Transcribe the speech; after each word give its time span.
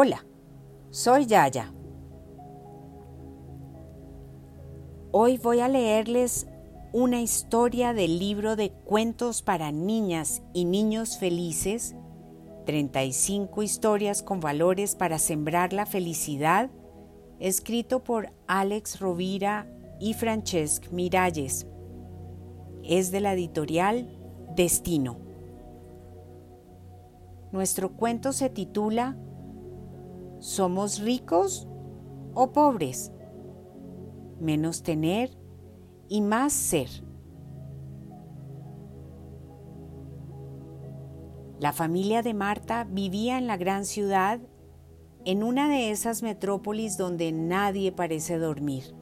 Hola, 0.00 0.24
soy 0.90 1.26
Yaya. 1.26 1.74
Hoy 5.10 5.38
voy 5.38 5.58
a 5.58 5.66
leerles 5.66 6.46
una 6.92 7.20
historia 7.20 7.92
del 7.94 8.20
libro 8.20 8.54
de 8.54 8.70
cuentos 8.70 9.42
para 9.42 9.72
niñas 9.72 10.44
y 10.54 10.66
niños 10.66 11.18
felices, 11.18 11.96
35 12.66 13.60
historias 13.64 14.22
con 14.22 14.38
valores 14.38 14.94
para 14.94 15.18
sembrar 15.18 15.72
la 15.72 15.84
felicidad, 15.84 16.70
escrito 17.40 18.04
por 18.04 18.30
Alex 18.46 19.00
Rovira 19.00 19.66
y 19.98 20.14
Francesc 20.14 20.92
Miralles. 20.92 21.66
Es 22.84 23.10
de 23.10 23.18
la 23.18 23.32
editorial 23.32 24.16
Destino. 24.54 25.16
Nuestro 27.50 27.96
cuento 27.96 28.32
se 28.32 28.48
titula 28.48 29.16
¿Somos 30.38 31.00
ricos 31.00 31.66
o 32.34 32.52
pobres? 32.52 33.12
Menos 34.40 34.82
tener 34.82 35.36
y 36.08 36.20
más 36.20 36.52
ser. 36.52 36.88
La 41.58 41.72
familia 41.72 42.22
de 42.22 42.34
Marta 42.34 42.84
vivía 42.84 43.36
en 43.36 43.48
la 43.48 43.56
gran 43.56 43.84
ciudad, 43.84 44.38
en 45.24 45.42
una 45.42 45.68
de 45.68 45.90
esas 45.90 46.22
metrópolis 46.22 46.96
donde 46.96 47.32
nadie 47.32 47.90
parece 47.90 48.38
dormir. 48.38 48.94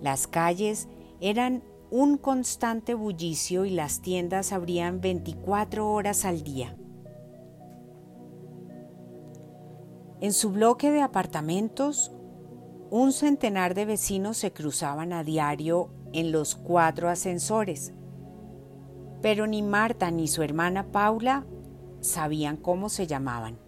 Las 0.00 0.28
calles 0.28 0.88
eran 1.20 1.64
un 1.90 2.18
constante 2.18 2.94
bullicio 2.94 3.64
y 3.64 3.70
las 3.70 4.00
tiendas 4.00 4.52
abrían 4.52 5.00
24 5.00 5.90
horas 5.90 6.24
al 6.24 6.44
día. 6.44 6.76
En 10.20 10.32
su 10.32 10.50
bloque 10.50 10.90
de 10.90 11.00
apartamentos, 11.00 12.10
un 12.90 13.12
centenar 13.12 13.74
de 13.74 13.84
vecinos 13.84 14.36
se 14.36 14.52
cruzaban 14.52 15.12
a 15.12 15.22
diario 15.22 15.90
en 16.12 16.32
los 16.32 16.56
cuatro 16.56 17.08
ascensores, 17.08 17.92
pero 19.22 19.46
ni 19.46 19.62
Marta 19.62 20.10
ni 20.10 20.26
su 20.26 20.42
hermana 20.42 20.90
Paula 20.90 21.46
sabían 22.00 22.56
cómo 22.56 22.88
se 22.88 23.06
llamaban. 23.06 23.58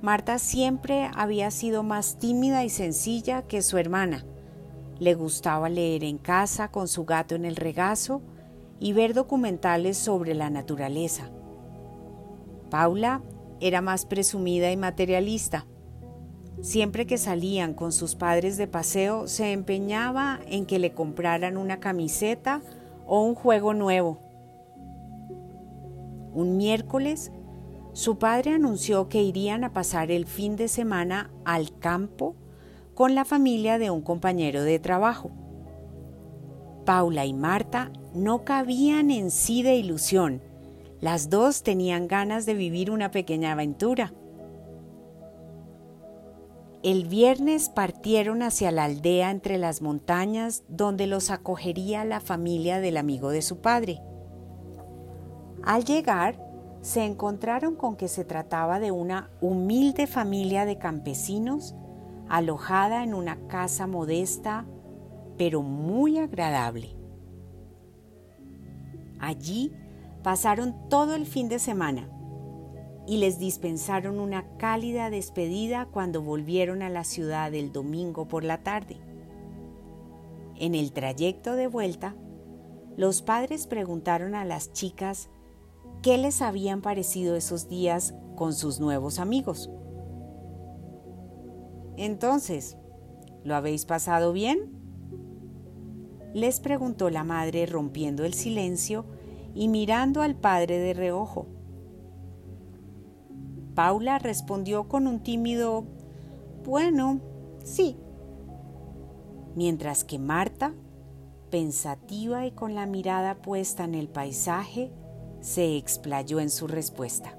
Marta 0.00 0.38
siempre 0.38 1.10
había 1.12 1.50
sido 1.50 1.82
más 1.82 2.20
tímida 2.20 2.62
y 2.64 2.68
sencilla 2.68 3.42
que 3.42 3.62
su 3.62 3.78
hermana. 3.78 4.24
Le 5.00 5.14
gustaba 5.14 5.68
leer 5.68 6.04
en 6.04 6.18
casa 6.18 6.70
con 6.70 6.86
su 6.86 7.04
gato 7.04 7.34
en 7.34 7.44
el 7.44 7.56
regazo 7.56 8.22
y 8.78 8.92
ver 8.92 9.12
documentales 9.12 9.98
sobre 9.98 10.34
la 10.34 10.50
naturaleza. 10.50 11.30
Paula 12.70 13.22
era 13.60 13.80
más 13.80 14.06
presumida 14.06 14.70
y 14.70 14.76
materialista. 14.76 15.66
Siempre 16.60 17.06
que 17.06 17.18
salían 17.18 17.74
con 17.74 17.92
sus 17.92 18.16
padres 18.16 18.56
de 18.56 18.66
paseo, 18.66 19.28
se 19.28 19.52
empeñaba 19.52 20.40
en 20.48 20.66
que 20.66 20.78
le 20.78 20.92
compraran 20.92 21.56
una 21.56 21.78
camiseta 21.78 22.62
o 23.06 23.22
un 23.22 23.34
juego 23.34 23.74
nuevo. 23.74 24.18
Un 26.32 26.56
miércoles, 26.56 27.32
su 27.92 28.18
padre 28.18 28.52
anunció 28.52 29.08
que 29.08 29.22
irían 29.22 29.64
a 29.64 29.72
pasar 29.72 30.10
el 30.10 30.26
fin 30.26 30.56
de 30.56 30.68
semana 30.68 31.30
al 31.44 31.78
campo 31.78 32.36
con 32.94 33.14
la 33.14 33.24
familia 33.24 33.78
de 33.78 33.90
un 33.90 34.02
compañero 34.02 34.62
de 34.62 34.78
trabajo. 34.78 35.30
Paula 36.84 37.26
y 37.26 37.34
Marta 37.34 37.92
no 38.14 38.44
cabían 38.44 39.10
en 39.10 39.30
sí 39.30 39.62
de 39.62 39.76
ilusión 39.76 40.42
las 41.00 41.30
dos 41.30 41.62
tenían 41.62 42.08
ganas 42.08 42.46
de 42.46 42.54
vivir 42.54 42.90
una 42.90 43.10
pequeña 43.10 43.52
aventura. 43.52 44.12
El 46.82 47.06
viernes 47.06 47.68
partieron 47.68 48.42
hacia 48.42 48.70
la 48.70 48.84
aldea 48.84 49.30
entre 49.30 49.58
las 49.58 49.82
montañas 49.82 50.64
donde 50.68 51.06
los 51.06 51.30
acogería 51.30 52.04
la 52.04 52.20
familia 52.20 52.80
del 52.80 52.96
amigo 52.96 53.30
de 53.30 53.42
su 53.42 53.60
padre. 53.60 54.00
Al 55.64 55.84
llegar, 55.84 56.38
se 56.80 57.04
encontraron 57.04 57.74
con 57.74 57.96
que 57.96 58.06
se 58.06 58.24
trataba 58.24 58.78
de 58.78 58.92
una 58.92 59.30
humilde 59.40 60.06
familia 60.06 60.64
de 60.64 60.78
campesinos 60.78 61.74
alojada 62.28 63.02
en 63.02 63.14
una 63.14 63.36
casa 63.48 63.86
modesta 63.86 64.64
pero 65.36 65.62
muy 65.62 66.18
agradable. 66.18 66.94
Allí 69.20 69.72
Pasaron 70.28 70.74
todo 70.90 71.14
el 71.14 71.24
fin 71.24 71.48
de 71.48 71.58
semana 71.58 72.06
y 73.06 73.16
les 73.16 73.38
dispensaron 73.38 74.20
una 74.20 74.44
cálida 74.58 75.08
despedida 75.08 75.86
cuando 75.86 76.20
volvieron 76.20 76.82
a 76.82 76.90
la 76.90 77.04
ciudad 77.04 77.54
el 77.54 77.72
domingo 77.72 78.28
por 78.28 78.44
la 78.44 78.62
tarde. 78.62 78.98
En 80.56 80.74
el 80.74 80.92
trayecto 80.92 81.54
de 81.54 81.66
vuelta, 81.66 82.14
los 82.98 83.22
padres 83.22 83.66
preguntaron 83.66 84.34
a 84.34 84.44
las 84.44 84.70
chicas 84.74 85.30
qué 86.02 86.18
les 86.18 86.42
habían 86.42 86.82
parecido 86.82 87.34
esos 87.34 87.66
días 87.66 88.14
con 88.36 88.52
sus 88.52 88.80
nuevos 88.80 89.20
amigos. 89.20 89.70
Entonces, 91.96 92.76
¿lo 93.44 93.56
habéis 93.56 93.86
pasado 93.86 94.34
bien? 94.34 94.74
Les 96.34 96.60
preguntó 96.60 97.08
la 97.08 97.24
madre 97.24 97.64
rompiendo 97.64 98.26
el 98.26 98.34
silencio 98.34 99.06
y 99.54 99.68
mirando 99.68 100.22
al 100.22 100.34
padre 100.34 100.78
de 100.78 100.94
reojo. 100.94 101.46
Paula 103.74 104.18
respondió 104.18 104.88
con 104.88 105.06
un 105.06 105.22
tímido 105.22 105.84
Bueno, 106.64 107.20
sí. 107.64 107.96
Mientras 109.54 110.04
que 110.04 110.18
Marta, 110.18 110.74
pensativa 111.50 112.46
y 112.46 112.50
con 112.50 112.74
la 112.74 112.86
mirada 112.86 113.36
puesta 113.36 113.84
en 113.84 113.94
el 113.94 114.08
paisaje, 114.08 114.92
se 115.40 115.76
explayó 115.76 116.40
en 116.40 116.50
su 116.50 116.66
respuesta. 116.66 117.38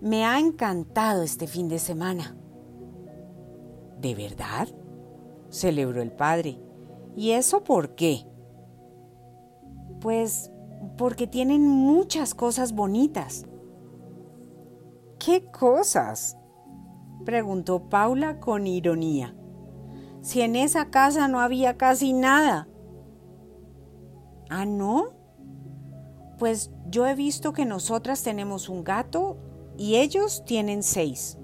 Me 0.00 0.24
ha 0.24 0.40
encantado 0.40 1.22
este 1.22 1.46
fin 1.46 1.68
de 1.68 1.78
semana. 1.78 2.36
¿De 4.00 4.14
verdad? 4.14 4.68
celebró 5.48 6.02
el 6.02 6.10
padre. 6.10 6.58
¿Y 7.14 7.32
eso 7.32 7.62
por 7.62 7.94
qué? 7.94 8.26
Pues 10.02 10.50
porque 10.98 11.28
tienen 11.28 11.62
muchas 11.62 12.34
cosas 12.34 12.72
bonitas. 12.72 13.46
¿Qué 15.24 15.44
cosas? 15.50 16.36
preguntó 17.24 17.88
Paula 17.88 18.40
con 18.40 18.66
ironía. 18.66 19.36
Si 20.20 20.40
en 20.40 20.56
esa 20.56 20.90
casa 20.90 21.28
no 21.28 21.38
había 21.38 21.76
casi 21.76 22.12
nada. 22.12 22.66
¿Ah, 24.50 24.66
no? 24.66 25.10
Pues 26.38 26.72
yo 26.90 27.06
he 27.06 27.14
visto 27.14 27.52
que 27.52 27.64
nosotras 27.64 28.24
tenemos 28.24 28.68
un 28.68 28.82
gato 28.82 29.38
y 29.78 29.96
ellos 29.96 30.44
tienen 30.44 30.82
seis. 30.82 31.38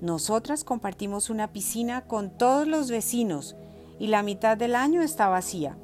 Nosotras 0.00 0.64
compartimos 0.64 1.28
una 1.28 1.52
piscina 1.52 2.06
con 2.06 2.30
todos 2.30 2.66
los 2.66 2.90
vecinos 2.90 3.56
y 3.98 4.06
la 4.06 4.22
mitad 4.22 4.56
del 4.56 4.74
año 4.74 5.02
está 5.02 5.28
vacía 5.28 5.76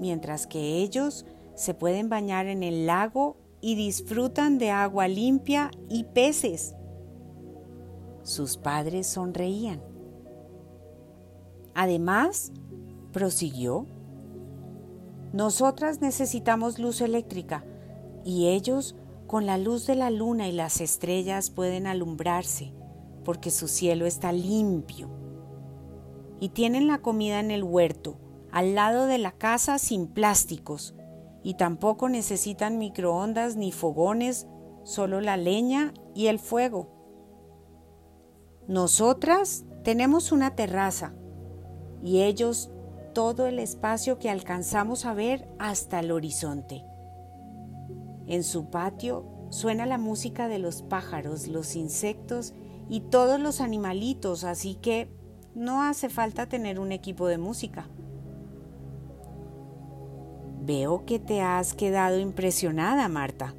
mientras 0.00 0.46
que 0.46 0.78
ellos 0.78 1.26
se 1.54 1.74
pueden 1.74 2.08
bañar 2.08 2.46
en 2.46 2.62
el 2.62 2.86
lago 2.86 3.36
y 3.60 3.74
disfrutan 3.74 4.56
de 4.58 4.70
agua 4.70 5.06
limpia 5.06 5.70
y 5.90 6.04
peces. 6.04 6.74
Sus 8.22 8.56
padres 8.56 9.06
sonreían. 9.06 9.82
Además, 11.74 12.50
prosiguió, 13.12 13.86
nosotras 15.32 16.00
necesitamos 16.00 16.78
luz 16.78 17.02
eléctrica 17.02 17.64
y 18.24 18.48
ellos 18.48 18.96
con 19.26 19.46
la 19.46 19.58
luz 19.58 19.86
de 19.86 19.94
la 19.94 20.10
luna 20.10 20.48
y 20.48 20.52
las 20.52 20.80
estrellas 20.80 21.50
pueden 21.50 21.86
alumbrarse 21.86 22.72
porque 23.24 23.50
su 23.50 23.68
cielo 23.68 24.06
está 24.06 24.32
limpio. 24.32 25.08
Y 26.40 26.48
tienen 26.48 26.86
la 26.86 27.02
comida 27.02 27.38
en 27.38 27.50
el 27.50 27.62
huerto 27.62 28.16
al 28.52 28.74
lado 28.74 29.06
de 29.06 29.18
la 29.18 29.32
casa 29.32 29.78
sin 29.78 30.06
plásticos 30.06 30.94
y 31.42 31.54
tampoco 31.54 32.08
necesitan 32.08 32.78
microondas 32.78 33.56
ni 33.56 33.72
fogones, 33.72 34.46
solo 34.84 35.20
la 35.20 35.36
leña 35.36 35.94
y 36.14 36.26
el 36.26 36.38
fuego. 36.38 36.88
Nosotras 38.68 39.64
tenemos 39.82 40.32
una 40.32 40.54
terraza 40.54 41.14
y 42.02 42.22
ellos 42.22 42.70
todo 43.14 43.46
el 43.46 43.58
espacio 43.58 44.18
que 44.18 44.30
alcanzamos 44.30 45.04
a 45.04 45.14
ver 45.14 45.48
hasta 45.58 46.00
el 46.00 46.12
horizonte. 46.12 46.84
En 48.26 48.44
su 48.44 48.70
patio 48.70 49.24
suena 49.50 49.86
la 49.86 49.98
música 49.98 50.46
de 50.46 50.58
los 50.58 50.82
pájaros, 50.82 51.48
los 51.48 51.74
insectos 51.74 52.54
y 52.88 53.00
todos 53.00 53.40
los 53.40 53.60
animalitos, 53.60 54.44
así 54.44 54.76
que 54.76 55.12
no 55.54 55.82
hace 55.82 56.08
falta 56.08 56.48
tener 56.48 56.78
un 56.78 56.92
equipo 56.92 57.26
de 57.26 57.38
música. 57.38 57.88
Veo 60.70 61.04
que 61.04 61.18
te 61.18 61.40
has 61.40 61.74
quedado 61.74 62.20
impresionada, 62.20 63.08
Marta. 63.08 63.56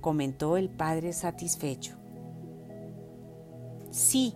comentó 0.00 0.56
el 0.56 0.70
padre 0.70 1.12
satisfecho. 1.12 1.94
Sí, 3.92 4.34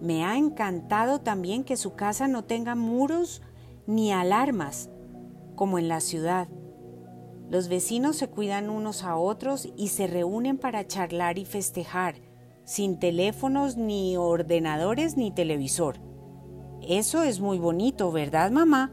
me 0.00 0.24
ha 0.24 0.36
encantado 0.36 1.20
también 1.20 1.62
que 1.62 1.76
su 1.76 1.94
casa 1.94 2.26
no 2.26 2.42
tenga 2.42 2.74
muros 2.74 3.40
ni 3.86 4.10
alarmas, 4.10 4.90
como 5.54 5.78
en 5.78 5.86
la 5.86 6.00
ciudad. 6.00 6.48
Los 7.48 7.68
vecinos 7.68 8.16
se 8.16 8.26
cuidan 8.26 8.68
unos 8.68 9.04
a 9.04 9.14
otros 9.14 9.68
y 9.76 9.90
se 9.90 10.08
reúnen 10.08 10.58
para 10.58 10.88
charlar 10.88 11.38
y 11.38 11.44
festejar, 11.44 12.16
sin 12.64 12.98
teléfonos 12.98 13.76
ni 13.76 14.16
ordenadores 14.16 15.16
ni 15.16 15.30
televisor. 15.30 16.00
Eso 16.80 17.22
es 17.22 17.38
muy 17.38 17.60
bonito, 17.60 18.10
¿verdad, 18.10 18.50
mamá? 18.50 18.90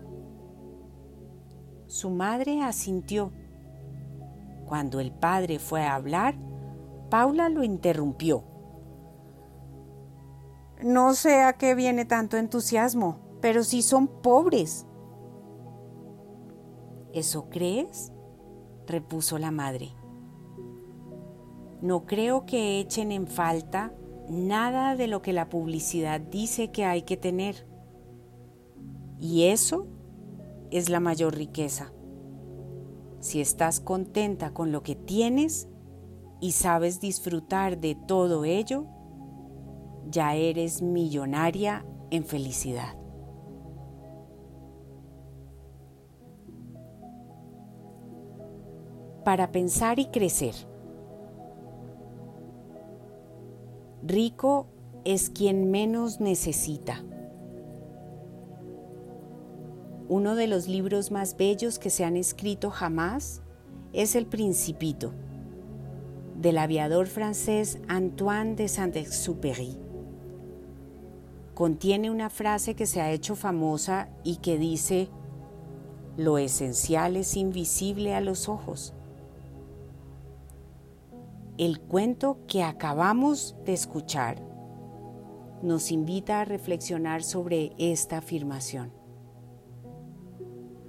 Su 1.90 2.12
madre 2.12 2.62
asintió. 2.62 3.32
Cuando 4.68 5.00
el 5.00 5.12
padre 5.12 5.58
fue 5.58 5.82
a 5.82 5.96
hablar, 5.96 6.36
Paula 7.10 7.50
lo 7.50 7.64
interrumpió. 7.64 8.44
No 10.84 11.16
sé 11.16 11.42
a 11.42 11.54
qué 11.54 11.74
viene 11.74 12.06
tanto 12.06 12.38
entusiasmo, 12.38 13.18
pero 13.42 13.64
si 13.64 13.82
son 13.82 14.08
pobres. 14.08 14.86
¿Eso 17.12 17.50
crees? 17.50 18.14
repuso 18.86 19.40
la 19.40 19.50
madre. 19.50 19.90
No 21.82 22.06
creo 22.06 22.46
que 22.46 22.80
echen 22.80 23.12
en 23.12 23.26
falta 23.26 23.94
nada 24.30 24.96
de 24.96 25.08
lo 25.08 25.24
que 25.24 25.34
la 25.34 25.50
publicidad 25.50 26.22
dice 26.22 26.70
que 26.70 26.86
hay 26.86 27.02
que 27.02 27.18
tener. 27.18 27.68
Y 29.20 29.46
eso 29.46 29.88
es 30.72 30.90
la 30.90 31.00
mayor 31.00 31.36
riqueza. 31.36 31.92
Si 33.20 33.42
estás 33.42 33.80
contenta 33.80 34.54
con 34.54 34.72
lo 34.72 34.82
que 34.82 34.96
tienes 34.96 35.68
y 36.40 36.54
sabes 36.54 37.02
disfrutar 37.02 37.80
de 37.80 37.96
todo 37.96 38.46
ello, 38.46 38.86
ya 40.10 40.36
eres 40.36 40.82
millonaria 40.82 41.86
en 42.12 42.24
felicidad. 42.24 42.96
Para 49.24 49.52
pensar 49.52 50.00
y 50.00 50.06
crecer. 50.06 50.56
Rico 54.02 54.68
es 55.04 55.30
quien 55.30 55.70
menos 55.70 56.20
necesita. 56.20 57.04
Uno 60.10 60.34
de 60.34 60.48
los 60.48 60.68
libros 60.68 61.12
más 61.12 61.38
bellos 61.38 61.78
que 61.78 61.92
se 61.92 62.04
han 62.04 62.18
escrito 62.18 62.72
jamás 62.72 63.44
es 63.94 64.16
El 64.16 64.26
Principito, 64.26 65.14
del 66.36 66.58
aviador 66.58 67.06
francés 67.06 67.78
Antoine 67.88 68.56
de 68.56 68.68
Saint-Exupéry. 68.68 69.78
Contiene 71.54 72.10
una 72.10 72.32
frase 72.32 72.74
que 72.74 72.88
se 72.88 73.02
ha 73.02 73.12
hecho 73.12 73.36
famosa 73.36 74.10
y 74.24 74.38
que 74.38 74.58
dice, 74.58 75.10
lo 76.18 76.40
esencial 76.40 77.16
es 77.16 77.38
invisible 77.38 78.16
a 78.16 78.22
los 78.22 78.50
ojos. 78.50 78.96
El 81.60 81.82
cuento 81.82 82.40
que 82.48 82.64
acabamos 82.64 83.56
de 83.64 83.74
escuchar 83.74 84.42
nos 85.62 85.92
invita 85.92 86.42
a 86.42 86.46
reflexionar 86.46 87.22
sobre 87.22 87.74
esta 87.78 88.18
afirmación. 88.18 88.99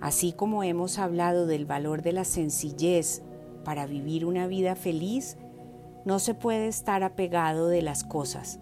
Así 0.01 0.33
como 0.33 0.63
hemos 0.63 0.99
hablado 0.99 1.47
del 1.47 1.67
valor 1.67 2.03
de 2.03 2.13
la 2.13 2.25
sencillez 2.25 3.23
para 3.65 3.87
vivir 3.87 4.25
una 4.25 4.47
vida 4.47 4.75
feliz, 4.75 5.37
no 6.05 6.19
se 6.19 6.35
puede 6.35 6.69
estar 6.69 7.03
apegado 7.03 7.69
de 7.69 7.83
las 7.83 8.05
cosas. 8.05 8.61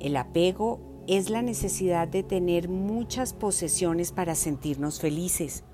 El 0.00 0.16
apego 0.16 0.80
es 1.06 1.28
la 1.28 1.42
necesidad 1.42 2.08
de 2.08 2.22
tener 2.22 2.68
muchas 2.68 3.34
posesiones 3.34 4.12
para 4.12 4.34
sentirnos 4.34 5.00
felices. 5.00 5.64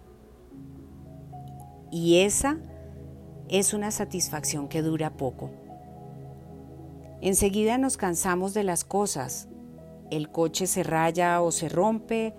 Y 1.93 2.19
esa 2.19 2.59
es 3.49 3.75
una 3.75 3.91
satisfacción 3.91 4.69
que 4.69 4.83
dura 4.83 5.17
poco. 5.17 5.51
Enseguida 7.21 7.79
nos 7.79 7.97
cansamos 7.97 8.55
de 8.55 8.65
las 8.65 8.85
cosas. 8.85 9.49
El 10.11 10.31
coche 10.31 10.67
se 10.67 10.83
raya 10.83 11.41
o 11.43 11.53
se 11.53 11.69
rompe, 11.69 12.35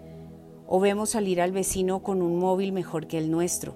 o 0.74 0.80
vemos 0.80 1.10
salir 1.10 1.42
al 1.42 1.52
vecino 1.52 2.02
con 2.02 2.22
un 2.22 2.40
móvil 2.40 2.72
mejor 2.72 3.06
que 3.06 3.18
el 3.18 3.30
nuestro 3.30 3.76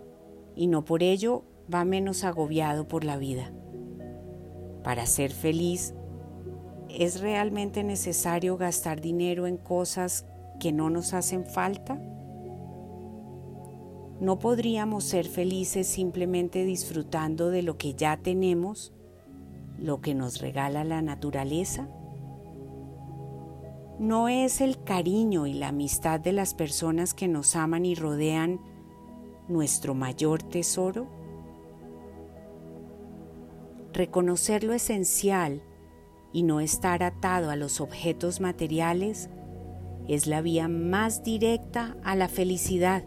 y 0.56 0.68
no 0.68 0.86
por 0.86 1.04
ello 1.04 1.44
va 1.72 1.84
menos 1.84 2.24
agobiado 2.24 2.88
por 2.88 3.04
la 3.04 3.18
vida. 3.18 3.52
Para 4.82 5.06
ser 5.06 5.34
feliz, 5.34 5.94
¿es 6.88 7.20
realmente 7.20 7.84
necesario 7.84 8.56
gastar 8.56 9.02
dinero 9.02 9.46
en 9.46 9.58
cosas 9.58 10.26
que 10.58 10.72
no 10.72 10.90
nos 10.90 11.14
hacen 11.14 11.46
falta? 11.46 12.02
¿No 14.22 14.40
podríamos 14.40 15.04
ser 15.04 15.28
felices 15.28 15.88
simplemente 15.88 16.64
disfrutando 16.64 17.50
de 17.50 17.62
lo 17.62 17.78
que 17.78 17.94
ya 17.94 18.16
tenemos, 18.16 18.94
lo 19.78 20.00
que 20.00 20.16
nos 20.16 20.40
regala 20.40 20.86
la 20.86 21.02
naturaleza? 21.02 21.90
¿No 24.00 24.28
es 24.28 24.60
el 24.60 24.84
cariño 24.84 25.48
y 25.48 25.54
la 25.54 25.70
amistad 25.70 26.20
de 26.20 26.34
las 26.34 26.54
personas 26.54 27.14
que 27.14 27.30
nos 27.30 27.56
aman 27.56 27.86
y 27.86 27.96
rodean 27.96 28.60
nuestro 29.48 29.94
mayor 29.94 30.44
tesoro? 30.44 31.08
Reconocer 33.94 34.66
lo 34.66 34.74
esencial 34.74 35.64
y 36.34 36.44
no 36.44 36.60
estar 36.60 37.04
atado 37.04 37.50
a 37.50 37.56
los 37.56 37.80
objetos 37.80 38.42
materiales 38.42 39.30
es 40.10 40.28
la 40.28 40.42
vía 40.42 40.68
más 40.68 41.24
directa 41.24 41.96
a 42.04 42.18
la 42.18 42.28
felicidad. 42.28 43.06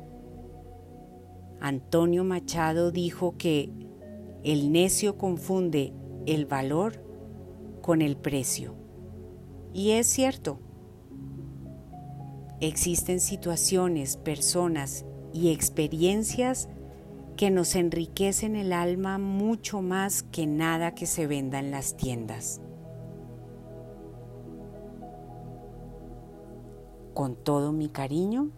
Antonio 1.60 2.24
Machado 2.24 2.92
dijo 2.92 3.36
que 3.36 3.70
el 4.42 4.72
necio 4.72 5.18
confunde 5.18 5.92
el 6.24 6.46
valor 6.46 7.04
con 7.82 8.00
el 8.00 8.16
precio. 8.16 8.74
Y 9.74 9.90
es 9.90 10.06
cierto. 10.06 10.60
Existen 12.60 13.20
situaciones, 13.20 14.16
personas 14.16 15.04
y 15.32 15.50
experiencias 15.50 16.68
que 17.36 17.50
nos 17.50 17.76
enriquecen 17.76 18.56
el 18.56 18.72
alma 18.72 19.18
mucho 19.18 19.80
más 19.80 20.24
que 20.24 20.46
nada 20.46 20.94
que 20.94 21.06
se 21.06 21.28
venda 21.28 21.60
en 21.60 21.70
las 21.70 21.96
tiendas. 21.96 22.60
Con 27.14 27.36
todo 27.36 27.70
mi 27.72 27.88
cariño, 27.88 28.50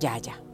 Yaya. 0.00 0.47